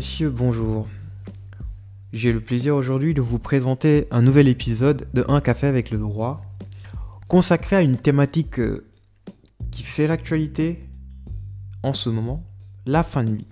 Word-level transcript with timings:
messieurs, 0.00 0.30
bonjour. 0.30 0.88
J'ai 2.14 2.32
le 2.32 2.40
plaisir 2.40 2.74
aujourd'hui 2.74 3.12
de 3.12 3.20
vous 3.20 3.38
présenter 3.38 4.06
un 4.10 4.22
nouvel 4.22 4.48
épisode 4.48 5.06
de 5.12 5.26
Un 5.28 5.42
café 5.42 5.66
avec 5.66 5.90
le 5.90 5.98
droit, 5.98 6.40
consacré 7.28 7.76
à 7.76 7.82
une 7.82 7.98
thématique 7.98 8.60
euh, 8.60 8.86
qui 9.70 9.82
fait 9.82 10.06
l'actualité 10.06 10.88
en 11.82 11.92
ce 11.92 12.08
moment, 12.08 12.42
la 12.86 13.02
fin 13.02 13.24
de 13.24 13.34
vie. 13.34 13.46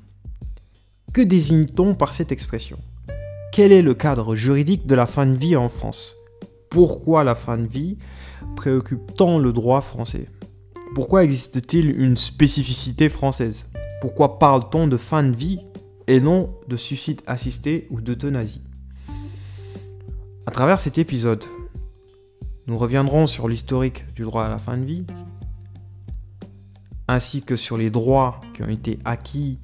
Que 1.13 1.21
désigne-t-on 1.21 1.95
par 1.95 2.15
cette 2.15 2.33
expression? 2.33 2.79
Quel 3.53 3.71
est 3.71 3.83
le 3.83 3.93
cadre 3.93 4.35
juridique 4.35 4.87
de 4.87 4.95
la 4.95 5.05
fin 5.05 5.27
de 5.27 5.37
vie 5.37 5.55
en 5.55 5.69
France? 5.69 6.15
Pourquoi 6.71 7.25
la 7.25 7.35
fin 7.35 7.59
de 7.59 7.67
vie 7.67 7.99
préoccupe 8.57 9.15
tant 9.15 9.39
le 9.39 9.53
droit 9.53 9.83
français? 9.83 10.25
Pourquoi 10.95 11.25
existe-t-il 11.25 11.91
une 12.01 12.17
spécificité 12.17 13.11
française? 13.11 13.67
Pourquoi 14.01 14.39
parle-t-on 14.39 14.87
de 14.87 14.97
fin 14.97 15.25
de 15.25 15.37
vie 15.37 15.61
et 16.09 16.21
non 16.21 16.55
de 16.67 16.77
suicide 16.77 17.21
assisté 17.27 17.87
ou 17.91 18.01
d'euthanasie 18.01 18.63
À 20.47 20.51
travers 20.51 20.81
cet 20.81 20.97
épisode, 20.97 21.45
nous 22.67 22.79
reviendrons 22.79 23.27
sur 23.27 23.47
l'historique 23.47 24.05
du 24.15 24.23
droit 24.23 24.45
à 24.45 24.49
la 24.49 24.59
fin 24.59 24.79
de 24.79 24.85
vie, 24.85 25.05
ainsi 27.07 27.43
que 27.43 27.57
sur 27.57 27.77
les 27.77 27.91
droits 27.91 28.41
qui 28.55 28.63
ont 28.63 28.69
été 28.69 28.99
acquis 29.05 29.59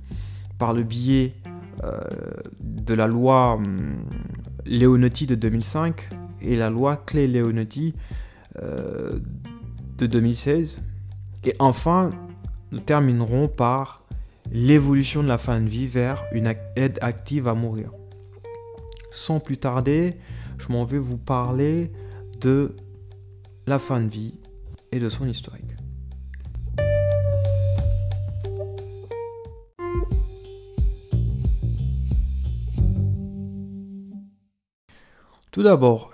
par 0.59 0.75
le 0.75 0.83
biais 0.83 1.35
euh, 1.83 2.01
de 2.61 2.95
la 2.95 3.07
loi 3.07 3.55
hum, 3.55 4.05
Leonetti 4.67 5.27
de 5.27 5.35
2005 5.35 6.09
et 6.43 6.57
la 6.57 6.69
loi 6.69 6.97
Clé-Leonetti 6.97 7.95
euh, 8.63 9.19
de 9.97 10.07
2016. 10.07 10.83
Et 11.45 11.55
enfin, 11.59 12.11
nous 12.71 12.81
terminerons 12.81 13.49
par 13.49 14.04
l'évolution 14.55 15.25
de 15.25 15.29
la 15.29 15.37
fin 15.37 15.61
de 15.61 15.69
vie 15.69 15.89
vers 15.89 16.25
une 16.31 16.55
aide 16.77 16.99
active 17.03 17.49
à 17.49 17.55
mourir. 17.55 17.91
Sans 19.11 19.41
plus 19.41 19.59
tarder, 19.59 20.15
je 20.59 20.69
m'en 20.69 20.85
vais 20.85 20.99
vous 20.99 21.19
parler 21.19 21.91
de 22.41 22.77
la 23.67 23.81
fin 23.81 24.01
de 24.01 24.09
vie 24.09 24.35
et 24.93 25.01
de 25.01 25.09
son 25.09 25.27
historique. 25.27 25.65
Tout 35.51 35.65
d'abord, 35.65 36.13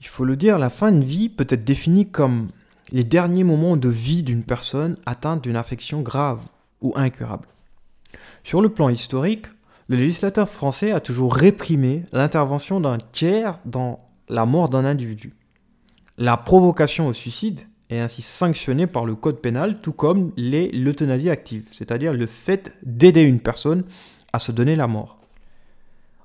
il 0.00 0.06
faut 0.06 0.26
le 0.26 0.36
dire, 0.36 0.58
la 0.58 0.68
fin 0.68 0.92
de 0.92 1.04
vie 1.04 1.30
peut 1.30 1.46
être 1.48 1.64
définie 1.64 2.10
comme 2.10 2.48
les 2.90 3.04
derniers 3.04 3.44
moments 3.44 3.78
de 3.78 3.88
vie 3.88 4.22
d'une 4.22 4.42
personne 4.42 4.96
atteinte 5.06 5.42
d'une 5.42 5.56
affection 5.56 6.02
grave 6.02 6.42
ou 6.82 6.92
incurable. 6.96 7.48
Sur 8.44 8.60
le 8.60 8.68
plan 8.68 8.88
historique, 8.88 9.46
le 9.88 9.96
législateur 9.96 10.48
français 10.48 10.92
a 10.92 11.00
toujours 11.00 11.34
réprimé 11.34 12.04
l'intervention 12.12 12.80
d'un 12.80 12.98
tiers 12.98 13.58
dans 13.64 14.00
la 14.28 14.46
mort 14.46 14.68
d'un 14.68 14.84
individu. 14.84 15.34
La 16.18 16.36
provocation 16.36 17.08
au 17.08 17.12
suicide 17.12 17.60
est 17.90 17.98
ainsi 17.98 18.22
sanctionnée 18.22 18.86
par 18.86 19.04
le 19.04 19.14
code 19.14 19.40
pénal, 19.40 19.80
tout 19.80 19.92
comme 19.92 20.32
l'euthanasie 20.36 21.30
active, 21.30 21.68
c'est-à-dire 21.72 22.12
le 22.12 22.26
fait 22.26 22.76
d'aider 22.82 23.22
une 23.22 23.40
personne 23.40 23.84
à 24.32 24.38
se 24.38 24.52
donner 24.52 24.76
la 24.76 24.86
mort. 24.86 25.18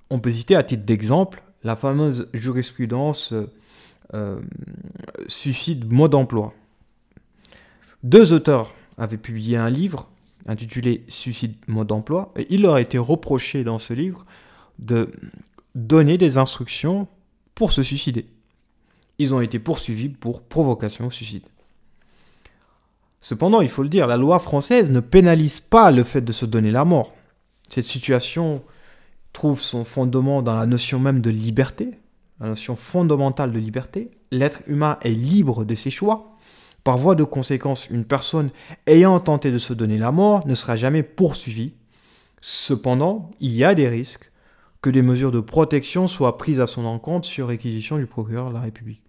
On 0.09 0.19
peut 0.19 0.31
citer 0.31 0.55
à 0.55 0.63
titre 0.63 0.85
d'exemple 0.85 1.43
la 1.63 1.75
fameuse 1.75 2.29
jurisprudence 2.33 3.33
euh, 4.13 4.39
suicide 5.27 5.91
mode 5.91 6.11
d'emploi. 6.11 6.53
Deux 8.03 8.31
auteurs 8.31 8.73
avaient 8.97 9.17
publié 9.17 9.57
un 9.57 9.69
livre 9.69 10.07
intitulé 10.47 11.03
Suicide 11.07 11.55
mode 11.67 11.87
d'emploi 11.87 12.33
et 12.37 12.47
il 12.49 12.61
leur 12.61 12.75
a 12.75 12.81
été 12.81 12.97
reproché 12.97 13.63
dans 13.63 13.79
ce 13.79 13.93
livre 13.93 14.25
de 14.79 15.11
donner 15.75 16.17
des 16.17 16.37
instructions 16.37 17.07
pour 17.55 17.71
se 17.71 17.83
suicider. 17.83 18.27
Ils 19.19 19.33
ont 19.33 19.41
été 19.41 19.59
poursuivis 19.59 20.09
pour 20.09 20.43
provocation 20.43 21.07
au 21.07 21.11
suicide. 21.11 21.43
Cependant, 23.21 23.61
il 23.61 23.69
faut 23.69 23.83
le 23.83 23.89
dire, 23.89 24.07
la 24.07 24.17
loi 24.17 24.39
française 24.39 24.91
ne 24.91 24.99
pénalise 24.99 25.59
pas 25.59 25.91
le 25.91 26.03
fait 26.03 26.21
de 26.21 26.31
se 26.31 26.45
donner 26.45 26.71
la 26.71 26.85
mort. 26.85 27.13
Cette 27.67 27.85
situation 27.85 28.63
trouve 29.33 29.59
son 29.59 29.83
fondement 29.83 30.41
dans 30.41 30.55
la 30.55 30.65
notion 30.65 30.99
même 30.99 31.21
de 31.21 31.29
liberté, 31.29 31.91
la 32.39 32.47
notion 32.47 32.75
fondamentale 32.75 33.51
de 33.51 33.59
liberté. 33.59 34.11
L'être 34.31 34.61
humain 34.67 34.97
est 35.01 35.09
libre 35.09 35.65
de 35.65 35.75
ses 35.75 35.89
choix. 35.89 36.36
Par 36.87 36.97
voie 36.97 37.15
de 37.15 37.25
conséquence, 37.25 37.89
une 37.89 38.05
personne 38.05 38.49
ayant 38.85 39.19
tenté 39.19 39.51
de 39.51 39.57
se 39.57 39.73
donner 39.73 39.97
la 39.97 40.13
mort 40.13 40.47
ne 40.47 40.55
sera 40.55 40.77
jamais 40.77 41.03
poursuivie. 41.03 41.73
Cependant, 42.39 43.29
il 43.41 43.51
y 43.51 43.65
a 43.65 43.75
des 43.75 43.89
risques 43.89 44.31
que 44.81 44.89
des 44.89 45.01
mesures 45.01 45.33
de 45.33 45.41
protection 45.41 46.07
soient 46.07 46.37
prises 46.37 46.61
à 46.61 46.65
son 46.65 46.85
encontre 46.85 47.27
sur 47.27 47.49
réquisition 47.49 47.97
du 47.97 48.05
procureur 48.05 48.47
de 48.47 48.53
la 48.53 48.61
République. 48.61 49.03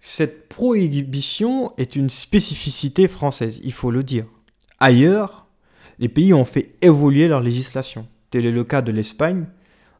Cette 0.00 0.48
prohibition 0.48 1.72
est 1.76 1.96
une 1.96 2.08
spécificité 2.08 3.08
française, 3.08 3.60
il 3.64 3.72
faut 3.72 3.90
le 3.90 4.04
dire. 4.04 4.26
Ailleurs, 4.78 5.48
les 5.98 6.08
pays 6.08 6.34
ont 6.34 6.44
fait 6.44 6.76
évoluer 6.82 7.26
leur 7.26 7.40
législation. 7.40 8.06
Tel 8.30 8.46
est 8.46 8.52
le 8.52 8.62
cas 8.62 8.80
de 8.80 8.92
l'Espagne, 8.92 9.46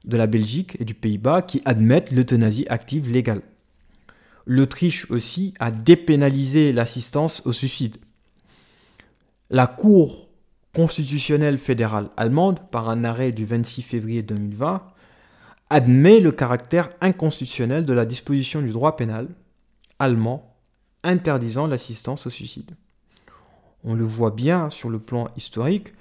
de 0.04 0.16
la 0.16 0.28
Belgique 0.28 0.76
et 0.78 0.84
du 0.84 0.94
Pays-Bas 0.94 1.42
qui 1.42 1.62
admettent 1.64 2.12
l'euthanasie 2.12 2.66
active 2.68 3.10
légale. 3.10 3.42
L'Autriche 4.46 5.10
aussi 5.10 5.54
a 5.58 5.70
dépénalisé 5.70 6.72
l'assistance 6.72 7.42
au 7.44 7.52
suicide. 7.52 7.96
La 9.50 9.66
Cour 9.66 10.28
constitutionnelle 10.74 11.58
fédérale 11.58 12.10
allemande, 12.16 12.60
par 12.70 12.88
un 12.88 13.04
arrêt 13.04 13.32
du 13.32 13.44
26 13.44 13.82
février 13.82 14.22
2020, 14.22 14.82
admet 15.70 16.20
le 16.20 16.32
caractère 16.32 16.90
inconstitutionnel 17.00 17.84
de 17.84 17.92
la 17.92 18.06
disposition 18.06 18.60
du 18.60 18.70
droit 18.70 18.96
pénal 18.96 19.28
allemand 19.98 20.54
interdisant 21.02 21.66
l'assistance 21.66 22.26
au 22.26 22.30
suicide 22.30 22.76
on 23.86 23.94
le 23.94 24.04
voit 24.04 24.32
bien 24.32 24.68
sur 24.68 24.90
le 24.90 24.98
plan 24.98 25.28
historique, 25.36 25.94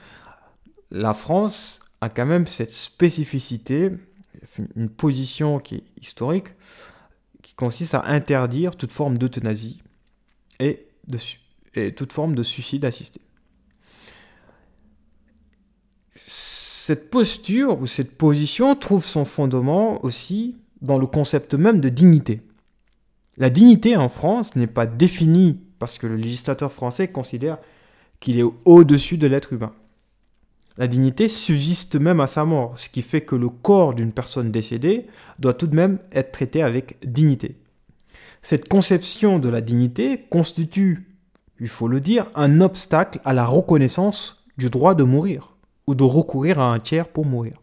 la 0.92 1.14
France 1.14 1.80
a 2.02 2.10
quand 2.10 2.26
même 2.26 2.48
cette 2.48 2.74
spécificité, 2.74 3.92
une 4.76 4.90
position 4.90 5.60
qui 5.60 5.76
est 5.76 5.84
historique, 6.02 6.48
qui 7.46 7.54
consiste 7.54 7.94
à 7.94 8.08
interdire 8.08 8.76
toute 8.76 8.92
forme 8.92 9.20
d'euthanasie 9.20 9.80
et, 10.60 10.88
toute 11.96 12.12
forme 12.12 12.34
de 12.34 12.42
suicide 12.42 12.86
assisté. 12.86 13.22
Cette 16.12 17.12
posture 17.12 17.80
ou 17.80 17.86
cette 17.86 18.18
position 18.18 18.76
trouve 18.76 19.06
son 19.06 19.26
fondement 19.26 20.04
aussi 20.04 20.56
dans 20.82 20.98
le 20.98 21.06
concept 21.06 21.54
même 21.54 21.82
de 21.82 21.90
dignité. 21.90 22.42
La 23.38 23.52
dignité 23.52 23.96
en 23.96 24.10
France 24.10 24.56
n'est 24.56 24.66
pas 24.66 24.88
définie 24.88 25.60
parce 25.78 26.00
que 26.00 26.08
le 26.08 26.16
législateur 26.16 26.72
français 26.72 27.10
considère 27.10 27.60
qu'il 28.22 28.40
est 28.40 28.46
au-dessus 28.66 29.20
de 29.20 29.28
l'être 29.28 29.54
humain. 29.54 29.74
La 30.78 30.88
dignité 30.88 31.30
subsiste 31.30 31.96
même 31.96 32.20
à 32.20 32.28
sa 32.28 32.44
mort, 32.44 32.78
ce 32.78 32.90
qui 32.90 33.02
fait 33.02 33.22
que 33.22 33.36
le 33.36 33.48
corps 33.48 33.94
d'une 33.94 34.12
personne 34.12 34.52
décédée 34.52 35.08
doit 35.40 35.54
tout 35.54 35.68
de 35.68 35.76
même 35.76 36.00
être 36.12 36.34
traité 36.34 36.62
avec 36.62 36.98
dignité. 37.06 37.56
Cette 38.42 38.68
conception 38.68 39.40
de 39.40 39.48
la 39.48 39.62
dignité 39.62 40.26
constitue, 40.30 41.08
il 41.62 41.70
faut 41.70 41.88
le 41.88 42.02
dire, 42.02 42.28
un 42.36 42.60
obstacle 42.60 43.22
à 43.24 43.34
la 43.34 43.46
reconnaissance 43.46 44.46
du 44.58 44.70
droit 44.70 44.96
de 44.96 45.06
mourir 45.06 45.56
ou 45.88 45.96
de 45.96 46.04
recourir 46.04 46.60
à 46.60 46.74
un 46.74 46.80
tiers 46.80 47.08
pour 47.08 47.26
mourir. 47.26 47.62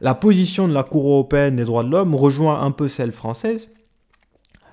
La 0.00 0.14
position 0.14 0.68
de 0.68 0.72
la 0.72 0.84
Cour 0.84 1.06
européenne 1.06 1.56
des 1.56 1.64
droits 1.64 1.84
de 1.84 1.90
l'homme 1.90 2.14
rejoint 2.14 2.62
un 2.62 2.70
peu 2.70 2.88
celle 2.88 3.12
française. 3.12 3.68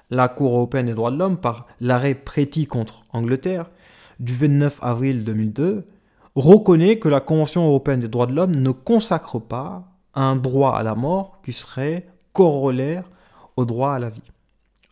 La 0.10 0.30
Cour 0.30 0.54
européenne 0.54 0.86
des 0.86 0.94
droits 0.94 1.12
de 1.12 1.18
l'homme, 1.18 1.38
par 1.38 1.68
l'arrêt 1.81 2.16
Préti 2.16 2.68
contre 2.68 3.04
Angleterre, 3.12 3.69
du 4.19 4.34
29 4.34 4.80
avril 4.81 5.24
2002 5.25 5.86
reconnaît 6.36 7.00
que 7.00 7.10
la 7.10 7.20
Convention 7.20 7.66
européenne 7.68 8.00
des 8.00 8.08
droits 8.08 8.26
de 8.26 8.34
l'homme 8.34 8.56
ne 8.56 8.72
consacre 8.72 9.40
pas 9.40 9.84
un 10.14 10.36
droit 10.36 10.76
à 10.76 10.84
la 10.84 10.96
mort 10.96 11.40
qui 11.44 11.54
serait 11.54 12.08
corollaire 12.34 13.04
au 13.56 13.66
droit 13.66 13.94
à 13.94 14.00
la 14.00 14.10
vie. 14.10 14.22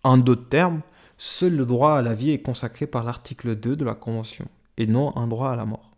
En 0.04 0.18
d'autres 0.18 0.50
termes, 0.50 0.82
seul 1.18 1.56
le 1.56 1.66
droit 1.66 1.94
à 1.94 2.02
la 2.02 2.14
vie 2.14 2.32
est 2.32 2.42
consacré 2.42 2.88
par 2.88 3.04
l'article 3.04 3.56
2 3.56 3.76
de 3.76 3.86
la 3.86 3.96
Convention 3.96 4.46
et 4.78 4.88
non 4.88 5.16
un 5.18 5.28
droit 5.28 5.52
à 5.52 5.56
la 5.56 5.66
mort. 5.66 5.92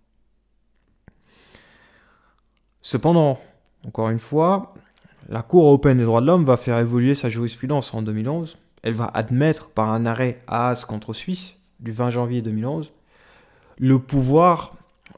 Cependant, 2.81 3.39
encore 3.87 4.09
une 4.09 4.19
fois, 4.19 4.73
la 5.29 5.41
Cour 5.41 5.65
européenne 5.65 5.99
des 5.99 6.03
droits 6.03 6.19
de 6.19 6.25
l'homme 6.25 6.43
va 6.43 6.57
faire 6.57 6.79
évoluer 6.79 7.15
sa 7.15 7.29
jurisprudence 7.29 7.93
en 7.93 8.01
2011. 8.01 8.57
Elle 8.81 8.93
va 8.93 9.09
admettre 9.13 9.69
par 9.69 9.93
un 9.93 10.05
arrêt 10.05 10.41
AAS 10.47 10.83
contre 10.85 11.13
Suisse 11.13 11.57
du 11.79 11.91
20 11.91 12.09
janvier 12.09 12.41
2011 12.41 12.91
le 13.77 13.99
pouvoir 13.99 14.75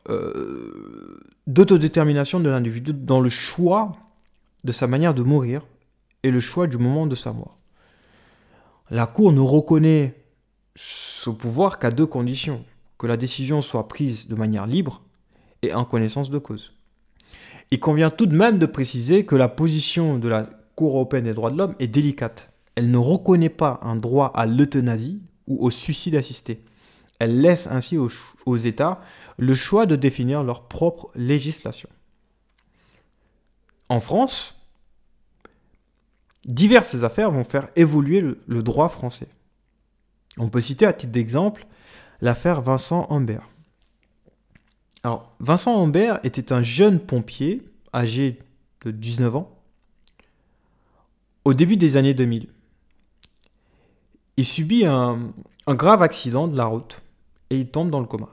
euh, 0.09 1.19
d'autodétermination 1.47 2.39
de 2.39 2.49
l'individu 2.49 2.93
dans 2.93 3.19
le 3.19 3.29
choix 3.29 3.93
de 4.63 4.71
sa 4.71 4.87
manière 4.87 5.13
de 5.13 5.23
mourir 5.23 5.65
et 6.23 6.31
le 6.31 6.39
choix 6.39 6.67
du 6.67 6.77
moment 6.77 7.07
de 7.07 7.15
sa 7.15 7.33
mort. 7.33 7.57
La 8.89 9.07
Cour 9.07 9.31
ne 9.31 9.39
reconnaît 9.39 10.15
ce 10.75 11.29
pouvoir 11.29 11.79
qu'à 11.79 11.91
deux 11.91 12.05
conditions. 12.05 12.63
Que 12.97 13.07
la 13.07 13.17
décision 13.17 13.61
soit 13.61 13.87
prise 13.87 14.27
de 14.27 14.35
manière 14.35 14.67
libre 14.67 15.01
et 15.61 15.73
en 15.73 15.85
connaissance 15.85 16.29
de 16.29 16.37
cause. 16.37 16.73
Il 17.71 17.79
convient 17.79 18.09
tout 18.09 18.25
de 18.25 18.35
même 18.35 18.59
de 18.59 18.65
préciser 18.65 19.25
que 19.25 19.35
la 19.35 19.49
position 19.49 20.17
de 20.17 20.27
la 20.27 20.49
Cour 20.75 20.95
européenne 20.95 21.23
des 21.23 21.33
droits 21.33 21.51
de 21.51 21.57
l'homme 21.57 21.75
est 21.79 21.87
délicate. 21.87 22.49
Elle 22.75 22.91
ne 22.91 22.97
reconnaît 22.97 23.49
pas 23.49 23.79
un 23.81 23.95
droit 23.95 24.31
à 24.35 24.45
l'euthanasie 24.45 25.21
ou 25.47 25.65
au 25.65 25.71
suicide 25.71 26.15
assisté. 26.15 26.61
Elle 27.25 27.41
laisse 27.41 27.65
ainsi 27.65 27.97
aux, 27.97 28.55
États 28.55 29.01
le 29.39 29.55
choix 29.55 29.87
de 29.87 29.95
définir 29.95 30.43
leur 30.43 30.67
propre 30.67 31.09
législation. 31.15 31.89
En 33.89 33.99
France, 33.99 34.53
diverses 36.45 37.01
affaires 37.01 37.31
vont 37.31 37.43
faire 37.43 37.69
évoluer 37.75 38.21
le, 38.21 38.61
droit 38.61 38.89
français. 38.89 39.27
On 40.37 40.49
peut 40.49 40.61
citer 40.61 40.85
à 40.85 40.93
titre 40.93 41.13
d'exemple 41.13 41.65
l'affaire 42.21 42.61
Vincent 42.61 43.07
Humbert. 43.09 43.49
Alors, 45.01 45.35
Vincent 45.39 45.83
Humbert 45.83 46.19
était 46.21 46.53
un 46.53 46.61
jeune 46.61 46.99
pompier 46.99 47.63
âgé 47.91 48.37
de 48.81 48.91
19 48.91 49.35
ans 49.35 49.51
au 51.43 51.55
début 51.55 51.75
des 51.75 51.97
années 51.97 52.13
2000. 52.13 52.49
Il 54.37 54.45
subit 54.45 54.85
un 54.85 55.33
grave 55.69 56.03
accident 56.03 56.47
de 56.47 56.55
la 56.55 56.65
route 56.65 57.01
il 57.59 57.67
tombe 57.69 57.91
dans 57.91 57.99
le 57.99 58.05
coma. 58.05 58.29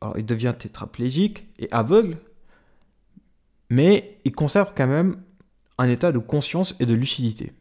Alors, 0.00 0.18
il 0.18 0.26
devient 0.26 0.54
tétraplégique 0.56 1.46
et 1.58 1.68
aveugle, 1.72 2.18
mais 3.70 4.18
il 4.24 4.32
conserve 4.32 4.72
quand 4.76 4.86
même 4.86 5.20
un 5.78 5.88
état 5.88 6.12
de 6.12 6.18
conscience 6.18 6.74
et 6.80 6.86
de 6.86 6.94
lucidité. 6.94 7.52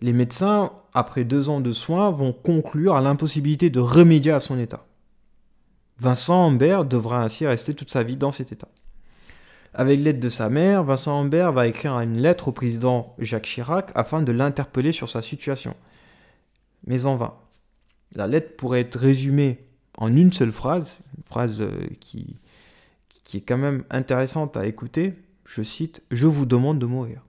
Les 0.00 0.12
médecins, 0.12 0.72
après 0.92 1.24
deux 1.24 1.48
ans 1.48 1.60
de 1.60 1.72
soins, 1.72 2.10
vont 2.10 2.32
conclure 2.32 2.96
à 2.96 3.00
l'impossibilité 3.00 3.70
de 3.70 3.80
remédier 3.80 4.32
à 4.32 4.40
son 4.40 4.58
état. 4.58 4.86
Vincent 5.98 6.46
Humbert 6.46 6.84
devra 6.84 7.22
ainsi 7.22 7.46
rester 7.46 7.74
toute 7.74 7.90
sa 7.90 8.02
vie 8.02 8.16
dans 8.16 8.32
cet 8.32 8.52
état. 8.52 8.68
Avec 9.72 10.00
l'aide 10.00 10.20
de 10.20 10.28
sa 10.28 10.48
mère, 10.48 10.84
Vincent 10.84 11.20
Humbert 11.20 11.52
va 11.52 11.66
écrire 11.66 11.98
une 11.98 12.18
lettre 12.18 12.48
au 12.48 12.52
président 12.52 13.14
Jacques 13.18 13.46
Chirac 13.46 13.90
afin 13.94 14.22
de 14.22 14.30
l'interpeller 14.30 14.92
sur 14.92 15.08
sa 15.08 15.22
situation. 15.22 15.74
Mais 16.86 17.06
en 17.06 17.16
vain. 17.16 17.34
La 18.14 18.26
lettre 18.26 18.56
pourrait 18.56 18.80
être 18.80 18.98
résumée 18.98 19.58
en 19.96 20.14
une 20.14 20.32
seule 20.32 20.52
phrase, 20.52 21.00
une 21.16 21.24
phrase 21.24 21.60
euh, 21.60 21.86
qui, 22.00 22.36
est 23.34 23.40
quand 23.40 23.58
même 23.58 23.84
intéressante 23.90 24.56
à 24.56 24.66
écouter. 24.66 25.14
Je 25.44 25.62
cite 25.62 26.02
Je 26.10 26.26
vous 26.26 26.46
demande 26.46 26.78
de 26.78 26.86
mourir. 26.86 27.22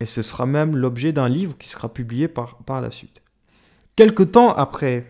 Et 0.00 0.06
ce 0.06 0.22
sera 0.22 0.46
même 0.46 0.76
l'objet 0.76 1.12
d'un 1.12 1.28
livre 1.28 1.56
qui 1.58 1.68
sera 1.68 1.92
publié 1.92 2.26
par, 2.26 2.56
par 2.58 2.80
la 2.80 2.90
suite. 2.90 3.22
Quelque 3.96 4.22
temps 4.22 4.52
après, 4.54 5.06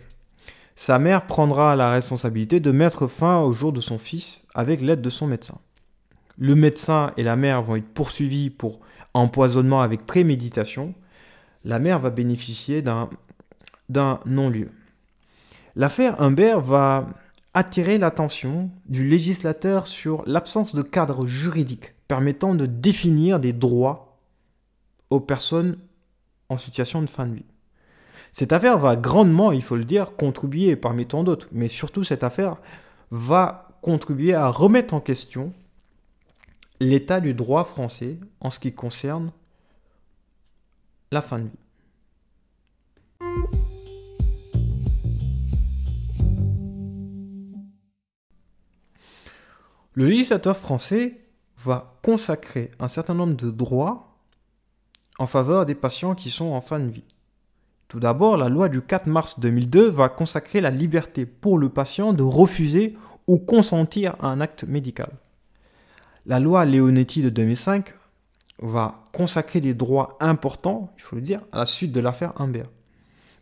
sa 0.75 0.99
mère 0.99 1.27
prendra 1.27 1.77
la 1.77 1.91
responsabilité 1.91 2.59
de 2.59 2.71
mettre 2.71 3.07
fin 3.07 3.41
au 3.41 3.53
jour 3.53 3.73
de 3.73 3.81
son 3.81 3.99
fils 3.99 4.43
avec 4.55 4.81
l'aide 4.81 5.01
de 5.01 5.11
son 5.11 5.27
médecin. 5.27 5.59
Le 6.39 6.55
médecin 6.55 7.13
et 7.17 7.23
la 7.23 7.37
mère 7.37 7.63
vont 7.63 7.77
être 7.77 7.93
poursuivis 7.93 8.51
pour 8.51 8.81
empoisonnement 9.15 9.83
avec 9.83 10.07
préméditation. 10.07 10.95
La 11.65 11.79
mère 11.79 11.99
va 11.99 12.11
bénéficier 12.11 12.83
d'un 12.83 14.21
non-lieu. 14.25 14.71
L'affaire 15.77 16.21
Humbert 16.21 16.61
va 16.61 17.07
attirer 17.55 17.99
l'attention 17.99 18.71
du 18.87 19.09
législateur 19.09 19.87
sur 19.87 20.23
l'absence 20.27 20.75
de 20.75 20.83
cadre 20.83 21.27
juridique 21.27 21.95
permettant 22.09 22.55
de 22.55 22.67
définir 22.67 23.41
des 23.41 23.53
droits 23.53 24.19
aux 25.11 25.21
personnes 25.21 25.79
en 26.49 26.57
situation 26.57 27.03
de 27.03 27.09
fin 27.09 27.27
de 27.27 27.35
vie. 27.35 27.45
Cette 28.33 28.53
affaire 28.53 28.79
va 28.79 28.97
grandement, 28.97 29.53
il 29.53 29.63
faut 29.63 29.77
le 29.77 29.85
dire, 29.85 30.17
contribuer 30.17 30.77
parmi 30.77 31.07
tant 31.07 31.25
d'autres, 31.25 31.49
mais 31.53 31.69
surtout 31.69 32.05
cette 32.05 32.25
affaire 32.25 32.57
va 33.11 33.69
contribuer 33.83 34.35
à 34.35 34.49
remettre 34.49 34.95
en 34.95 35.01
question 35.01 35.53
l'état 36.79 37.21
du 37.21 37.35
droit 37.35 37.65
français 37.65 38.19
en 38.41 38.51
ce 38.51 38.61
qui 38.61 38.73
concerne 38.73 39.33
la 41.13 41.23
fin 41.23 41.41
de 41.41 41.45
vie. 41.45 41.51
Le 49.95 50.07
législateur 50.07 50.57
français 50.57 51.19
va 51.59 51.99
consacrer 52.03 52.71
un 52.79 52.87
certain 52.87 53.15
nombre 53.15 53.35
de 53.35 53.51
droits 53.51 54.21
en 55.19 55.27
faveur 55.27 55.67
des 55.67 55.75
patients 55.75 56.15
qui 56.15 56.31
sont 56.31 56.53
en 56.53 56.61
fin 56.61 56.79
de 56.79 56.89
vie. 56.89 57.03
Tout 57.89 57.99
d'abord, 57.99 58.37
la 58.37 58.49
loi 58.49 58.69
du 58.69 58.81
4 58.81 59.09
mars 59.09 59.41
2002 59.41 59.91
va 59.91 60.09
consacrer 60.09 60.61
la 60.61 60.71
liberté 60.71 61.27
pour 61.27 61.59
le 61.59 61.71
patient 61.71 62.13
de 62.13 62.23
refuser 62.23 62.97
ou 63.27 63.39
consentir 63.39 64.15
à 64.21 64.29
un 64.29 64.41
acte 64.41 64.63
médical. 64.63 65.11
La 66.25 66.39
loi 66.39 66.65
Leonetti 66.65 67.21
de 67.21 67.31
2005 67.31 67.95
va 68.61 69.07
consacrer 69.13 69.61
des 69.61 69.75
droits 69.75 70.17
importants, 70.21 70.93
il 70.97 71.03
faut 71.03 71.17
le 71.17 71.23
dire, 71.23 71.41
à 71.53 71.59
la 71.59 71.67
suite 71.67 71.93
de 71.93 72.01
l'affaire 72.01 72.33
Humbert. 72.41 72.71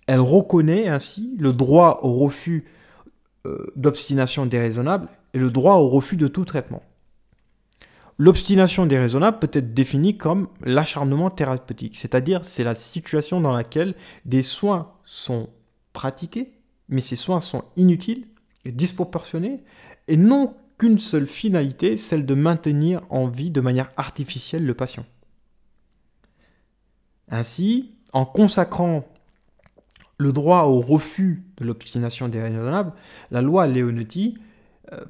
Elle 0.06 0.20
reconnaît 0.20 0.88
ainsi 0.88 1.35
le 1.38 1.53
droit 1.53 2.00
au 2.03 2.15
refus 2.15 2.65
euh, 3.47 3.67
d'obstination 3.76 4.47
déraisonnable 4.47 5.09
et 5.35 5.38
le 5.38 5.50
droit 5.50 5.75
au 5.75 5.88
refus 5.88 6.17
de 6.17 6.29
tout 6.29 6.44
traitement. 6.44 6.82
L'obstination 8.20 8.87
déraisonnable 8.87 9.38
peut 9.38 9.50
être 9.53 9.75
définie 9.75 10.17
comme 10.17 10.49
l'acharnement 10.65 11.31
thérapeutique, 11.31 11.97
c'est-à-dire 11.97 12.44
c'est 12.44 12.65
la 12.65 12.75
situation 12.75 13.41
dans 13.41 13.53
laquelle 13.53 13.94
des 14.25 14.43
soins 14.43 14.91
sont 15.05 15.49
pratiqués, 15.93 16.53
mais 16.88 17.00
ces 17.00 17.15
soins 17.15 17.41
sont 17.41 17.62
inutiles 17.76 18.26
et 18.65 18.73
disproportionnés, 18.73 19.62
et 20.09 20.17
non 20.17 20.56
qu'une 20.78 20.98
seule 20.98 21.26
finalité, 21.26 21.96
celle 21.96 22.25
de 22.25 22.34
maintenir 22.34 23.02
en 23.10 23.26
vie 23.26 23.50
de 23.50 23.60
manière 23.60 23.90
artificielle 23.96 24.64
le 24.64 24.75
patient. 24.75 25.04
Ainsi, 27.30 27.90
en 28.12 28.25
consacrant 28.25 29.06
le 30.19 30.32
droit 30.32 30.62
au 30.62 30.80
refus 30.80 31.42
de 31.58 31.64
l'obstination 31.64 32.28
déraisonnable, 32.28 32.92
la 33.30 33.42
loi 33.42 33.66
Leonetti 33.66 34.38
euh, 34.92 35.04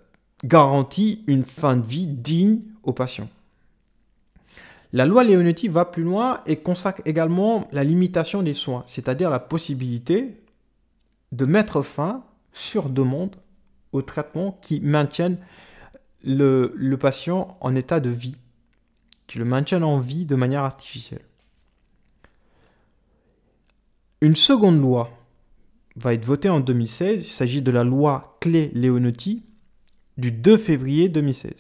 garantit 0.45 1.25
une 1.27 1.45
fin 1.45 1.77
de 1.77 1.87
vie 1.87 2.07
digne 2.07 2.61
aux 2.83 2.93
patients. 2.93 3.29
La 4.93 5.05
loi 5.05 5.23
Leonetti 5.23 5.69
va 5.69 5.85
plus 5.85 6.03
loin 6.03 6.41
et 6.47 6.57
consacre 6.57 7.03
également 7.05 7.69
la 7.73 7.85
limitation 7.85 8.43
des 8.43 8.55
soins, 8.55 8.83
c'est-à-dire 8.87 9.29
la 9.29 9.39
possibilité 9.39 10.41
de 11.33 11.45
mettre 11.45 11.83
fin 11.83 12.25
sur 12.55 12.89
demande 12.89 13.37
aux 13.93 14.03
traitements 14.03 14.59
qui 14.63 14.81
maintiennent 14.81 15.39
le, 16.25 16.97
patient 16.97 17.57
en 17.61 17.75
état 17.75 18.01
de 18.01 18.11
vie, 18.11 18.37
qui 19.27 19.39
le 19.39 19.45
maintiennent 19.45 19.85
en 19.85 19.99
vie 19.99 20.25
de 20.25 20.37
manière 20.37 20.63
artificielle. 20.63 21.25
Une 24.21 24.37
seconde 24.37 24.81
loi 24.81 25.11
va 25.97 26.15
être 26.15 26.25
votée 26.25 26.49
en 26.49 26.61
2016, 26.61 27.27
il 27.27 27.31
s'agit 27.31 27.63
de 27.63 27.71
la 27.71 27.85
loi 27.85 28.37
Clé-Leonetti, 28.41 29.45
du 30.17 30.33
2 30.33 30.57
février 30.57 31.09
2016. 31.09 31.53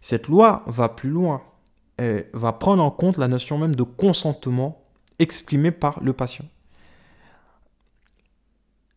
Cette 0.00 0.28
loi 0.28 0.64
va 0.66 0.88
plus 0.88 1.10
loin 1.10 1.42
et 1.98 2.26
va 2.32 2.52
prendre 2.52 2.82
en 2.82 2.90
compte 2.90 3.18
la 3.18 3.28
notion 3.28 3.58
même 3.58 3.74
de 3.74 3.82
consentement 3.82 4.84
exprimé 5.18 5.70
par 5.70 6.02
le 6.02 6.12
patient. 6.12 6.46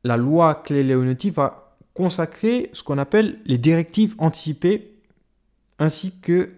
La 0.03 0.17
loi 0.17 0.55
Clé-Leonetti 0.55 1.29
va 1.29 1.70
consacrer 1.93 2.69
ce 2.73 2.83
qu'on 2.83 2.97
appelle 2.97 3.39
les 3.45 3.57
directives 3.57 4.15
anticipées 4.17 4.93
ainsi 5.79 6.13
que 6.19 6.51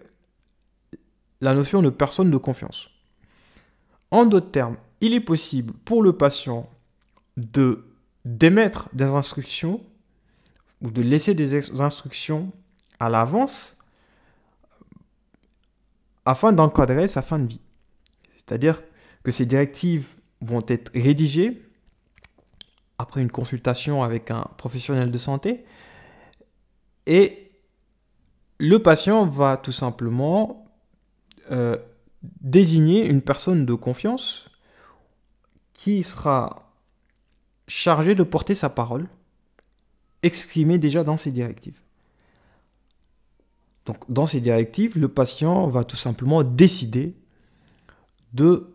la 1.40 1.54
notion 1.54 1.82
de 1.82 1.90
personne 1.90 2.30
de 2.30 2.36
confiance. 2.36 2.90
En 4.10 4.26
d'autres 4.26 4.50
termes, 4.50 4.76
il 5.00 5.12
est 5.14 5.20
possible 5.20 5.72
pour 5.84 6.02
le 6.02 6.16
patient 6.16 6.68
de 7.36 7.84
d'émettre 8.24 8.88
des 8.94 9.04
instructions 9.04 9.84
ou 10.80 10.90
de 10.90 11.02
laisser 11.02 11.34
des 11.34 11.80
instructions 11.80 12.52
à 12.98 13.10
l'avance 13.10 13.76
afin 16.24 16.52
d'encadrer 16.52 17.06
sa 17.06 17.20
fin 17.20 17.38
de 17.38 17.46
vie. 17.46 17.60
C'est-à-dire 18.34 18.82
que 19.22 19.30
ces 19.30 19.44
directives 19.44 20.14
vont 20.40 20.64
être 20.68 20.90
rédigées 20.94 21.62
après 22.98 23.22
une 23.22 23.30
consultation 23.30 24.02
avec 24.02 24.30
un 24.30 24.46
professionnel 24.56 25.10
de 25.10 25.18
santé 25.18 25.64
et 27.06 27.50
le 28.58 28.78
patient 28.78 29.26
va 29.26 29.56
tout 29.56 29.72
simplement 29.72 30.66
euh, 31.50 31.76
désigner 32.40 33.06
une 33.06 33.20
personne 33.20 33.66
de 33.66 33.74
confiance 33.74 34.48
qui 35.72 36.02
sera 36.02 36.72
chargée 37.68 38.14
de 38.14 38.22
porter 38.22 38.54
sa 38.54 38.70
parole 38.70 39.08
exprimé 40.22 40.78
déjà 40.78 41.04
dans 41.04 41.16
ces 41.16 41.30
directives. 41.30 41.80
Donc 43.84 44.10
dans 44.10 44.26
ces 44.26 44.40
directives, 44.40 44.98
le 44.98 45.08
patient 45.08 45.66
va 45.68 45.84
tout 45.84 45.96
simplement 45.96 46.42
décider 46.42 47.14
de 48.32 48.74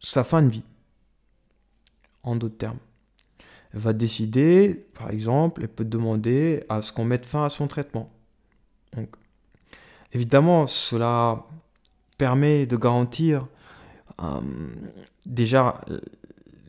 sa 0.00 0.22
fin 0.22 0.42
de 0.42 0.48
vie. 0.48 0.64
En 2.24 2.36
d'autres 2.36 2.56
termes. 2.56 2.78
va 3.72 3.92
décider, 3.92 4.86
par 4.94 5.10
exemple, 5.10 5.62
elle 5.62 5.68
peut 5.68 5.84
demander 5.84 6.64
à 6.68 6.82
ce 6.82 6.92
qu'on 6.92 7.04
mette 7.04 7.26
fin 7.26 7.44
à 7.44 7.50
son 7.50 7.68
traitement. 7.68 8.10
Donc, 8.96 9.08
évidemment, 10.12 10.66
cela 10.66 11.44
permet 12.18 12.66
de 12.66 12.76
garantir 12.76 13.46
euh, 14.22 14.40
déjà 15.26 15.80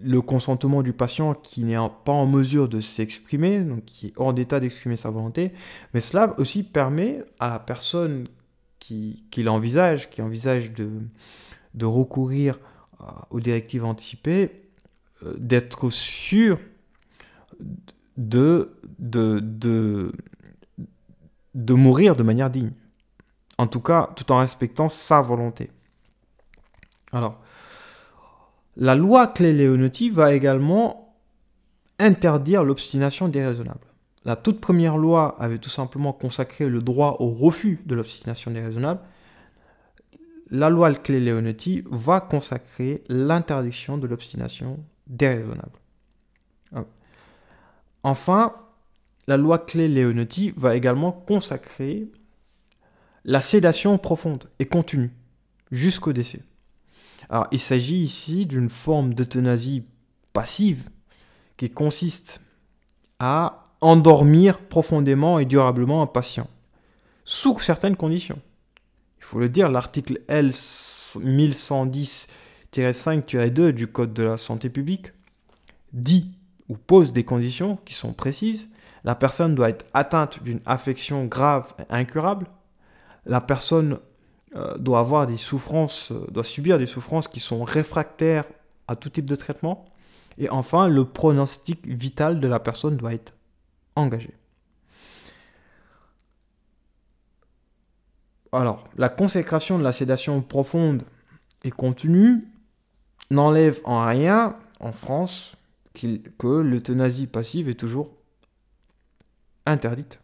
le 0.04 0.22
consentement 0.22 0.84
du 0.84 0.94
patient 0.94 1.34
qui 1.34 1.64
n'est 1.64 1.78
pas 2.04 2.12
en 2.12 2.26
mesure 2.26 2.68
de 2.68 2.80
s'exprimer, 2.80 3.62
donc 3.62 3.86
qui 3.86 4.08
est 4.08 4.14
hors 4.18 4.34
d'état 4.34 4.60
d'exprimer 4.60 4.98
sa 4.98 5.10
volonté, 5.10 5.52
mais 5.94 6.00
cela 6.00 6.38
aussi 6.40 6.64
permet 6.64 7.24
à 7.40 7.50
la 7.50 7.60
personne 7.60 8.28
qui, 8.80 9.26
l'envisage, 9.38 10.10
qui 10.12 10.22
envisage 10.22 10.72
de, 10.74 11.86
recourir 11.86 12.60
euh, 13.02 13.06
aux 13.32 13.40
directives 13.40 13.84
anticipées, 13.84 14.65
d'être 15.24 15.90
sûr 15.90 16.60
de 18.18 18.70
mourir 21.70 22.16
de 22.16 22.24
manière 22.24 22.50
digne. 22.50 22.72
En 23.58 23.68
tout 23.68 23.80
cas, 23.80 24.12
tout 24.16 24.32
en 24.32 24.40
respectant 24.40 24.90
sa 24.90 25.22
volonté. 25.22 25.72
Alors, 27.12 27.40
la 28.76 28.96
loi 28.96 29.28
Clé-Leonetti 29.28 30.10
va 30.10 30.34
également 30.34 31.16
interdire 31.98 32.66
l'obstination 32.66 33.30
déraisonnable. 33.30 33.88
La 34.26 34.36
toute 34.36 34.60
première 34.60 34.98
loi 34.98 35.38
avait 35.40 35.60
tout 35.60 35.70
simplement 35.70 36.12
consacré 36.12 36.68
le 36.68 36.82
droit 36.82 37.18
au 37.20 37.30
refus 37.30 37.82
de 37.86 37.96
l'obstination 37.96 38.52
déraisonnable. 38.52 39.00
La 40.50 40.70
loi 40.70 40.94
Clé-Leonetti 40.94 41.84
va 41.90 42.20
consacrer 42.20 43.04
l'interdiction 43.08 43.98
de 43.98 44.08
l'obstination 44.08 44.84
déraisonnable. 45.08 45.80
Enfin, 48.04 48.54
la 49.28 49.38
loi 49.38 49.58
clé 49.60 49.88
Leonetti 49.88 50.54
va 50.56 50.76
également 50.76 51.12
consacrer 51.12 52.12
la 53.24 53.42
sédation 53.42 53.98
profonde 53.98 54.50
et 54.60 54.68
continue 54.68 55.12
jusqu'au 55.72 56.14
décès. 56.14 56.44
Il 57.52 57.60
s'agit 57.60 58.04
ici 58.04 58.46
d'une 58.46 58.70
forme 58.70 59.16
d'euthanasie 59.16 59.84
passive 60.34 60.90
qui 61.58 61.72
consiste 61.72 62.40
à 63.18 63.64
endormir 63.82 64.60
profondément 64.60 65.40
et 65.40 65.46
durablement 65.46 66.04
un 66.04 66.08
patient, 66.08 66.48
sous 67.24 67.60
certaines 67.60 67.96
conditions. 67.96 68.40
Il 69.18 69.24
faut 69.24 69.40
le 69.40 69.50
dire, 69.50 69.70
l'article 69.70 70.22
L1110 70.30 72.28
5-2 72.82 73.72
du 73.72 73.88
Code 73.88 74.14
de 74.14 74.24
la 74.24 74.38
santé 74.38 74.70
publique 74.70 75.12
dit 75.94 76.32
ou 76.70 76.76
pose 76.76 77.14
des 77.14 77.24
conditions 77.24 77.78
qui 77.86 77.94
sont 77.94 78.14
précises. 78.14 78.70
La 79.04 79.16
personne 79.16 79.56
doit 79.56 79.70
être 79.70 79.86
atteinte 79.94 80.44
d'une 80.44 80.62
affection 80.66 81.26
grave 81.26 81.74
et 81.80 81.94
incurable. 81.94 82.48
La 83.26 83.40
personne 83.42 84.00
euh, 84.56 84.78
doit 84.78 85.00
avoir 85.00 85.28
des 85.28 85.38
souffrances, 85.38 86.12
euh, 86.12 86.26
doit 86.32 86.44
subir 86.44 86.78
des 86.80 86.86
souffrances 86.86 87.28
qui 87.28 87.40
sont 87.40 87.64
réfractaires 87.64 88.46
à 88.88 88.96
tout 88.96 89.10
type 89.10 89.26
de 89.26 89.36
traitement. 89.36 89.86
Et 90.38 90.50
enfin, 90.50 90.88
le 90.88 91.06
pronostic 91.06 91.86
vital 91.88 92.40
de 92.40 92.48
la 92.48 92.60
personne 92.60 92.98
doit 92.98 93.14
être 93.14 93.34
engagé. 93.96 94.34
Alors, 98.52 98.86
la 98.96 99.10
consécration 99.10 99.78
de 99.78 99.84
la 99.84 99.92
sédation 99.92 100.42
profonde 100.42 101.04
et 101.64 101.72
continue 101.72 102.48
n'enlève 103.32 103.80
en 103.84 104.06
rien, 104.06 104.56
en 104.80 104.92
France, 104.92 105.56
que 105.94 106.48
l'euthanasie 106.48 107.28
passive 107.28 107.70
est 107.70 107.80
toujours 107.80 108.12
interdite 109.66 110.20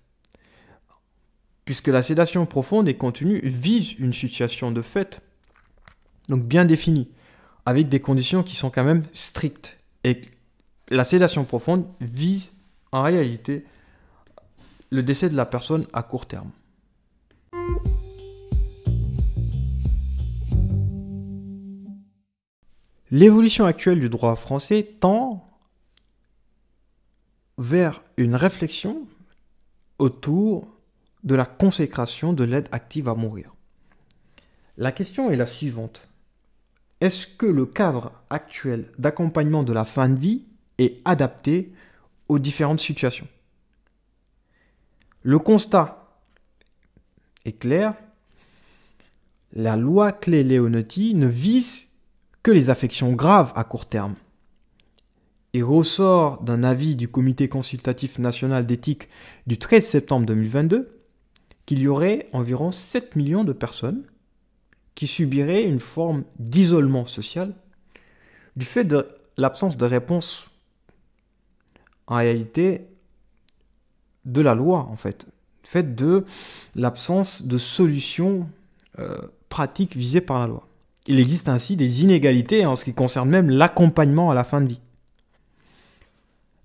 puisque 1.66 1.88
la 1.88 2.02
sédation 2.02 2.46
profonde 2.46 2.90
et 2.90 2.96
continue 2.96 3.40
vise 3.44 3.94
une 4.00 4.14
situation 4.14 4.72
de 4.72 4.82
fait, 4.82 5.22
donc 6.28 6.44
bien 6.44 6.66
définie, 6.66 7.10
avec 7.66 7.90
des 7.90 8.00
conditions 8.02 8.44
qui 8.44 8.58
sont 8.58 8.70
quand 8.70 8.84
même 8.84 9.04
strictes. 9.14 9.78
Et 10.04 10.20
la 10.90 11.04
sédation 11.04 11.46
profonde 11.46 11.86
vise 12.02 12.52
en 12.92 13.04
réalité 13.04 13.64
le 14.90 15.04
décès 15.04 15.30
de 15.30 15.36
la 15.36 15.46
personne 15.46 15.86
à 15.94 16.04
court 16.04 16.26
terme. 16.26 16.52
L'évolution 23.12 23.66
actuelle 23.66 24.00
du 24.00 24.08
droit 24.08 24.38
français 24.38 24.96
tend 25.02 25.46
vers 27.58 28.02
une 28.16 28.36
réflexion 28.36 29.06
autour 30.00 30.68
de 31.26 31.36
la 31.36 31.46
consécration 31.46 32.32
de 32.32 32.46
l'aide 32.46 32.70
active 32.72 33.10
à 33.10 33.16
mourir. 33.16 33.54
La 34.78 34.94
question 34.94 35.30
est 35.30 35.36
la 35.36 35.46
suivante. 35.46 36.08
Est-ce 37.02 37.28
que 37.28 37.46
le 37.46 37.66
cadre 37.66 38.14
actuel 38.30 38.90
d'accompagnement 38.98 39.64
de 39.64 39.74
la 39.74 39.84
fin 39.84 40.08
de 40.08 40.18
vie 40.18 40.46
est 40.78 41.02
adapté 41.04 41.74
aux 42.30 42.40
différentes 42.40 42.80
situations? 42.80 43.28
Le 45.22 45.38
constat 45.38 46.16
est 47.44 47.60
clair. 47.60 47.94
La 49.52 49.76
loi 49.76 50.14
Clé-Leonetti 50.14 51.14
ne 51.14 51.28
vise 51.28 51.91
que 52.44 52.52
les 52.52 52.70
affections 52.70 53.14
graves 53.14 53.54
à 53.56 53.64
court 53.64 53.86
terme. 53.86 54.16
Il 55.54 55.64
ressort 55.64 56.42
d'un 56.44 56.64
avis 56.64 56.96
du 56.96 57.08
Comité 57.08 57.50
consultatif 57.50 58.20
national 58.20 58.66
d'éthique 58.66 59.10
du 59.48 59.58
13 59.58 59.86
septembre 59.86 60.26
2022 60.26 60.98
qu'il 61.66 61.80
y 61.80 61.88
aurait 61.88 62.28
environ 62.32 62.72
7 62.72 63.16
millions 63.16 63.44
de 63.44 63.54
personnes 63.54 64.04
qui 64.96 65.08
subiraient 65.08 65.64
une 65.64 65.80
forme 65.80 66.24
d'isolement 66.40 67.06
social 67.06 67.54
du 68.56 68.66
fait 68.66 68.84
de 68.84 69.08
l'absence 69.38 69.78
de 69.78 69.86
réponse 69.86 70.50
en 72.08 72.16
réalité 72.16 72.88
de 74.26 74.42
la 74.42 74.56
loi 74.56 74.80
en 74.80 74.96
fait, 74.96 75.26
du 75.64 75.70
fait 75.70 75.96
de 75.96 76.26
l'absence 76.76 77.44
de 77.44 77.58
solution 77.58 78.50
euh, 79.00 79.16
pratique 79.50 79.96
visée 79.96 80.22
par 80.22 80.40
la 80.40 80.48
loi. 80.48 80.68
Il 81.08 81.20
existe 81.20 81.50
ainsi 81.50 81.76
des 81.76 82.04
inégalités 82.04 82.66
en 82.66 82.76
ce 82.76 82.86
qui 82.86 82.94
concerne 82.94 83.30
même 83.30 83.50
l'accompagnement 83.50 84.30
à 84.30 84.34
la 84.34 84.44
fin 84.44 84.62
de 84.62 84.68
vie. 84.68 84.82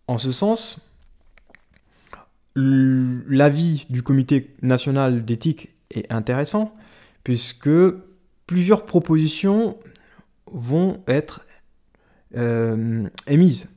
En 0.08 0.18
ce 0.18 0.30
sens, 0.30 0.86
l'avis 2.54 3.86
du 3.90 4.02
comité 4.02 4.54
national 4.62 5.24
d'éthique 5.24 5.74
est 5.90 6.10
intéressant 6.12 6.74
puisque 7.24 7.70
plusieurs 8.46 8.86
propositions 8.86 9.76
vont 10.52 11.02
être 11.08 11.44
euh, 12.36 13.08
émises, 13.26 13.68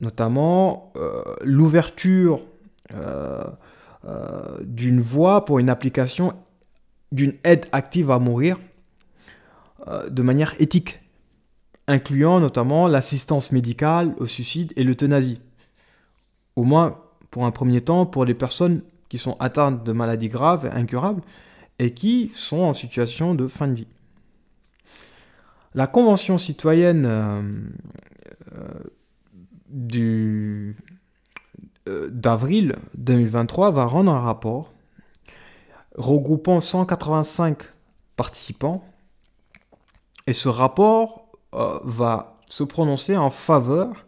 notamment 0.00 0.92
euh, 0.96 1.22
l'ouverture 1.42 2.42
euh, 2.94 3.42
d'une 4.62 5.00
voie 5.00 5.44
pour 5.44 5.58
une 5.58 5.68
application 5.68 6.32
d'une 7.10 7.34
aide 7.42 7.66
active 7.72 8.10
à 8.10 8.18
mourir 8.18 8.58
de 9.86 10.22
manière 10.22 10.54
éthique, 10.60 11.00
incluant 11.86 12.40
notamment 12.40 12.88
l'assistance 12.88 13.52
médicale 13.52 14.14
au 14.18 14.26
suicide 14.26 14.72
et 14.76 14.84
l'euthanasie. 14.84 15.40
Au 16.56 16.64
moins 16.64 16.98
pour 17.30 17.44
un 17.44 17.50
premier 17.50 17.80
temps, 17.80 18.06
pour 18.06 18.24
les 18.24 18.34
personnes 18.34 18.82
qui 19.08 19.18
sont 19.18 19.36
atteintes 19.40 19.84
de 19.84 19.92
maladies 19.92 20.28
graves, 20.28 20.70
incurables, 20.72 21.22
et 21.78 21.94
qui 21.94 22.30
sont 22.34 22.60
en 22.60 22.74
situation 22.74 23.34
de 23.34 23.46
fin 23.46 23.68
de 23.68 23.74
vie. 23.74 23.86
La 25.74 25.86
Convention 25.86 26.38
citoyenne 26.38 27.06
euh, 27.06 27.42
euh, 28.56 28.82
euh, 31.88 32.08
d'avril 32.10 32.74
2023 32.96 33.70
va 33.70 33.84
rendre 33.84 34.12
un 34.12 34.20
rapport 34.20 34.72
regroupant 35.94 36.60
185 36.60 37.58
participants, 38.16 38.84
et 40.28 40.34
ce 40.34 40.50
rapport 40.50 41.32
va 41.52 42.38
se 42.48 42.62
prononcer 42.62 43.16
en 43.16 43.30
faveur 43.30 44.04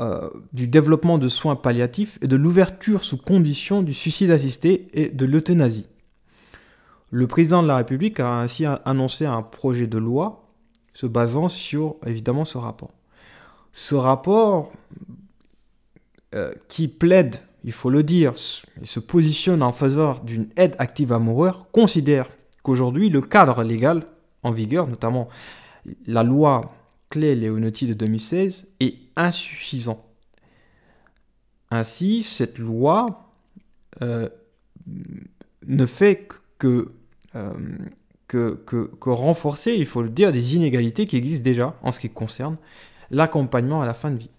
euh, 0.00 0.28
du 0.52 0.68
développement 0.68 1.16
de 1.16 1.28
soins 1.30 1.56
palliatifs 1.56 2.18
et 2.20 2.26
de 2.26 2.36
l'ouverture 2.36 3.02
sous 3.04 3.16
condition 3.16 3.80
du 3.80 3.94
suicide 3.94 4.30
assisté 4.30 4.88
et 4.92 5.08
de 5.08 5.24
l'euthanasie. 5.24 5.86
Le 7.10 7.26
président 7.26 7.62
de 7.62 7.68
la 7.68 7.76
République 7.76 8.20
a 8.20 8.34
ainsi 8.34 8.66
annoncé 8.66 9.24
un 9.24 9.40
projet 9.40 9.86
de 9.86 9.96
loi 9.96 10.50
se 10.92 11.06
basant 11.06 11.48
sur 11.48 11.96
évidemment 12.04 12.44
ce 12.44 12.58
rapport. 12.58 12.90
Ce 13.72 13.94
rapport 13.94 14.72
euh, 16.34 16.52
qui 16.68 16.88
plaide, 16.88 17.36
il 17.64 17.72
faut 17.72 17.88
le 17.88 18.02
dire, 18.02 18.34
et 18.82 18.84
se 18.84 19.00
positionne 19.00 19.62
en 19.62 19.72
faveur 19.72 20.20
d'une 20.20 20.48
aide 20.56 20.76
active 20.78 21.14
à 21.14 21.18
mourir, 21.18 21.64
considère 21.72 22.28
qu'aujourd'hui 22.62 23.08
le 23.08 23.22
cadre 23.22 23.62
légal 23.62 24.06
en 24.44 24.52
vigueur, 24.52 24.86
notamment 24.86 25.28
la 26.06 26.22
loi 26.22 26.74
Clé 27.10 27.34
Leonetti 27.34 27.86
de 27.86 27.94
2016 27.94 28.68
est 28.80 28.94
insuffisant 29.16 30.04
Ainsi, 31.70 32.22
cette 32.22 32.58
loi 32.58 33.32
euh, 34.00 34.28
ne 35.66 35.86
fait 35.86 36.28
que, 36.58 36.92
euh, 37.34 37.52
que, 38.28 38.60
que, 38.64 38.90
que, 39.00 39.10
renforcer, 39.10 39.74
il 39.74 39.86
faut 39.86 40.02
le 40.02 40.08
dire, 40.08 40.30
des 40.30 40.54
inégalités 40.54 41.06
qui 41.06 41.16
existent 41.16 41.42
déjà 41.42 41.74
en 41.82 41.90
ce 41.90 41.98
qui 41.98 42.10
concerne 42.10 42.56
l'accompagnement 43.10 43.82
à 43.82 43.86
la 43.86 43.94
fin 43.94 44.10
de 44.10 44.18
vie. 44.18 44.30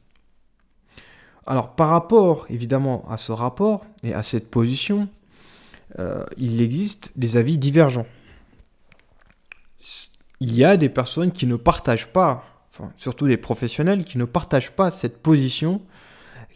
Alors, 1.45 1.75
par 1.75 1.89
rapport 1.89 2.45
évidemment 2.49 3.05
à 3.09 3.17
ce 3.17 3.31
rapport 3.31 3.85
et 4.03 4.13
à 4.13 4.23
cette 4.23 4.49
position, 4.49 5.09
euh, 5.99 6.25
il 6.37 6.61
existe 6.61 7.17
des 7.17 7.37
avis 7.37 7.57
divergents. 7.57 8.07
Il 10.39 10.55
y 10.55 10.63
a 10.63 10.77
des 10.77 10.89
personnes 10.89 11.31
qui 11.31 11.45
ne 11.45 11.55
partagent 11.55 12.11
pas, 12.11 12.43
enfin, 12.69 12.91
surtout 12.97 13.27
des 13.27 13.37
professionnels, 13.37 14.03
qui 14.03 14.17
ne 14.17 14.25
partagent 14.25 14.71
pas 14.71 14.91
cette 14.91 15.21
position 15.21 15.81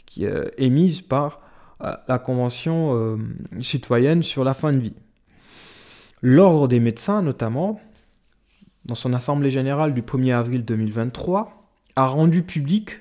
qui 0.05 0.25
est 0.25 0.31
euh, 0.31 0.49
émise 0.57 1.01
par 1.01 1.41
euh, 1.81 1.95
la 2.07 2.19
Convention 2.19 3.17
citoyenne 3.61 4.23
sur 4.23 4.43
la 4.43 4.53
fin 4.53 4.73
de 4.73 4.79
vie. 4.79 4.95
L'Ordre 6.21 6.67
des 6.67 6.79
médecins, 6.79 7.21
notamment, 7.21 7.79
dans 8.85 8.95
son 8.95 9.13
Assemblée 9.13 9.51
générale 9.51 9.93
du 9.93 10.01
1er 10.01 10.33
avril 10.33 10.65
2023, 10.65 11.69
a 11.95 12.07
rendu 12.07 12.43
public 12.43 12.99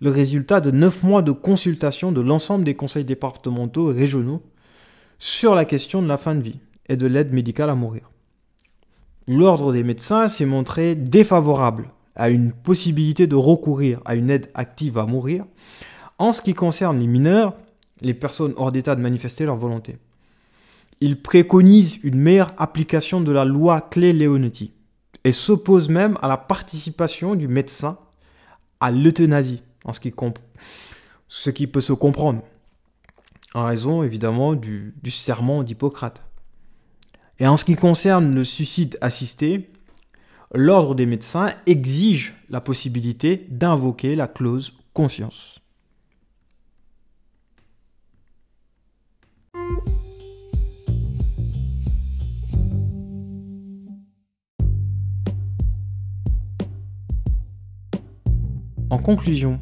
le 0.00 0.10
résultat 0.10 0.60
de 0.60 0.70
9 0.70 1.02
mois 1.02 1.22
de 1.22 1.32
consultation 1.32 2.12
de 2.12 2.20
l'ensemble 2.20 2.64
des 2.64 2.74
conseils 2.74 3.04
départementaux 3.04 3.92
et 3.92 3.94
régionaux 3.94 4.42
sur 5.18 5.54
la 5.54 5.64
question 5.64 6.02
de 6.02 6.08
la 6.08 6.16
fin 6.16 6.34
de 6.34 6.42
vie 6.42 6.60
et 6.88 6.96
de 6.96 7.06
l'aide 7.06 7.32
médicale 7.32 7.70
à 7.70 7.74
mourir. 7.74 8.10
L'ordre 9.28 9.72
des 9.72 9.84
médecins 9.84 10.28
s'est 10.28 10.46
montré 10.46 10.94
défavorable 10.94 11.90
à 12.16 12.30
une 12.30 12.52
possibilité 12.52 13.26
de 13.26 13.36
recourir 13.36 14.00
à 14.06 14.14
une 14.14 14.30
aide 14.30 14.50
active 14.54 14.96
à 14.96 15.04
mourir 15.04 15.44
en 16.18 16.32
ce 16.32 16.40
qui 16.40 16.54
concerne 16.54 16.98
les 16.98 17.06
mineurs, 17.06 17.54
les 18.00 18.14
personnes 18.14 18.54
hors 18.56 18.72
d'état 18.72 18.96
de 18.96 19.02
manifester 19.02 19.44
leur 19.44 19.56
volonté. 19.56 19.98
Il 21.00 21.20
préconise 21.20 21.98
une 22.02 22.18
meilleure 22.18 22.50
application 22.56 23.20
de 23.20 23.30
la 23.30 23.44
loi 23.44 23.82
Clé-Leonetti 23.82 24.72
et 25.24 25.32
s'oppose 25.32 25.90
même 25.90 26.16
à 26.22 26.28
la 26.28 26.38
participation 26.38 27.34
du 27.34 27.48
médecin 27.48 27.98
à 28.80 28.90
l'euthanasie, 28.90 29.62
ce 31.28 31.50
qui 31.50 31.66
peut 31.66 31.80
se 31.80 31.92
comprendre 31.92 32.42
en 33.54 33.66
raison 33.66 34.02
évidemment 34.02 34.54
du, 34.54 34.94
serment 35.10 35.62
d'Hippocrate. 35.62 36.20
Et 37.40 37.46
en 37.46 37.56
ce 37.56 37.64
qui 37.64 37.76
concerne 37.76 38.34
le 38.34 38.42
suicide 38.42 38.98
assisté, 39.00 39.70
l'ordre 40.52 40.94
des 40.96 41.06
médecins 41.06 41.50
exige 41.66 42.34
la 42.50 42.60
possibilité 42.60 43.46
d'invoquer 43.48 44.16
la 44.16 44.26
clause 44.26 44.74
conscience. 44.92 45.60
En 58.90 58.98
conclusion, 58.98 59.60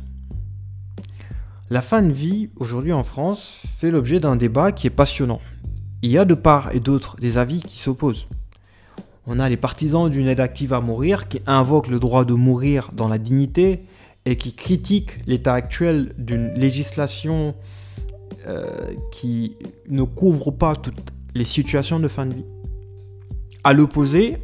la 1.69 1.83
fin 1.83 2.01
de 2.01 2.13
vie, 2.13 2.49
aujourd'hui 2.57 2.93
en 2.93 3.03
France, 3.03 3.61
fait 3.77 3.91
l'objet 3.91 4.21
d'un 4.21 4.37
débat 4.37 4.71
qui 4.71 4.87
est 4.87 4.91
passionnant. 4.91 5.41
Il 6.03 6.11
y 6.11 6.19
a 6.19 6.25
de 6.25 6.35
part 6.35 6.75
et 6.75 6.81
d'autre 6.81 7.17
des 7.17 7.39
avis 7.39 7.63
qui 7.63 7.79
s'opposent. 7.79 8.27
On 9.27 9.41
a 9.41 9.49
les 9.49 9.57
partisans 9.57 10.09
d'une 10.09 10.29
aide 10.29 10.41
active 10.41 10.73
à 10.73 10.81
mourir 10.81 11.29
qui 11.29 11.41
invoquent 11.47 11.89
le 11.89 11.99
droit 11.99 12.25
de 12.25 12.35
mourir 12.35 12.91
dans 12.93 13.09
la 13.09 13.19
dignité 13.19 13.81
et 14.25 14.37
qui 14.37 14.55
critiquent 14.55 15.19
l'état 15.27 15.55
actuel 15.55 16.15
d'une 16.19 16.53
législation 16.55 17.55
euh, 18.47 18.93
qui 19.11 19.57
ne 19.89 20.03
couvre 20.03 20.51
pas 20.51 20.77
toutes 20.77 21.13
les 21.35 21.45
situations 21.45 21.99
de 21.99 22.09
fin 22.09 22.27
de 22.27 22.35
vie. 22.35 22.45
À 23.65 23.73
l'opposé, 23.73 24.39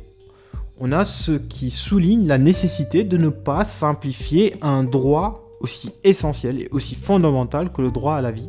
on 0.80 0.90
a 0.90 1.04
ceux 1.04 1.38
qui 1.38 1.70
soulignent 1.70 2.26
la 2.26 2.38
nécessité 2.38 3.04
de 3.04 3.16
ne 3.16 3.28
pas 3.28 3.64
simplifier 3.64 4.54
un 4.62 4.82
droit 4.82 5.48
aussi 5.60 5.92
essentiel 6.02 6.60
et 6.60 6.68
aussi 6.72 6.96
fondamental 6.96 7.72
que 7.72 7.82
le 7.82 7.92
droit 7.92 8.16
à 8.16 8.20
la 8.20 8.32
vie. 8.32 8.48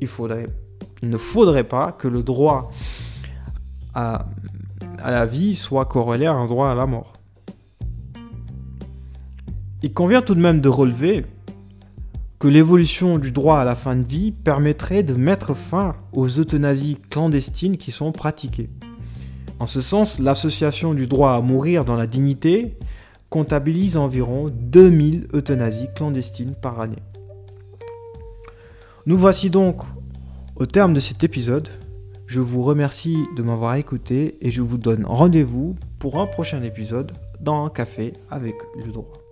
Il, 0.00 0.06
faudrait, 0.06 0.48
il 1.06 1.10
ne 1.10 1.18
faudrait 1.18 1.64
pas 1.64 1.92
que 1.92 2.08
le 2.08 2.24
droit 2.24 2.72
à, 3.94 4.26
la 4.98 5.24
vie 5.24 5.54
soit 5.54 5.84
corrélé 5.84 6.26
à 6.26 6.32
un 6.32 6.46
droit 6.46 6.68
à 6.68 6.74
la 6.74 6.86
mort. 6.86 7.12
Il 9.84 9.92
convient 9.92 10.22
tout 10.22 10.34
de 10.34 10.40
même 10.40 10.60
de 10.60 10.68
relever 10.68 11.24
que 12.40 12.48
l'évolution 12.48 13.18
du 13.18 13.30
droit 13.30 13.58
à 13.58 13.64
la 13.64 13.76
fin 13.76 13.94
de 13.94 14.02
vie 14.02 14.32
permettrait 14.32 15.04
de 15.04 15.14
mettre 15.14 15.54
fin 15.54 15.94
aux 16.12 16.26
euthanasies 16.26 16.98
clandestines 17.08 17.76
qui 17.76 17.92
sont 17.92 18.10
pratiquées. 18.10 18.68
En 19.60 19.66
ce 19.66 19.80
sens, 19.80 20.18
l'association 20.18 20.92
du 20.92 21.06
droit 21.06 21.34
à 21.34 21.40
mourir 21.40 21.84
dans 21.84 21.96
la 21.96 22.08
dignité 22.08 22.76
comptabilise 23.30 23.96
environ 23.96 24.50
2000 24.52 25.28
euthanasies 25.34 25.88
clandestines 25.94 26.56
par 26.60 26.80
année. 26.80 27.02
Nous 29.06 29.16
voici 29.16 29.50
donc 29.50 29.82
au 30.56 30.64
terme 30.64 30.94
de 30.94 31.00
cet 31.00 31.22
épisode. 31.22 31.68
Je 32.26 32.40
vous 32.40 32.62
remercie 32.62 33.18
de 33.36 33.42
m'avoir 33.42 33.76
écouté 33.76 34.38
et 34.40 34.50
je 34.50 34.62
vous 34.62 34.78
donne 34.78 35.04
rendez-vous 35.04 35.76
pour 35.98 36.18
un 36.18 36.26
prochain 36.26 36.62
épisode 36.62 37.12
dans 37.40 37.66
un 37.66 37.70
café 37.70 38.14
avec 38.30 38.54
le 38.84 38.90
droit. 38.90 39.25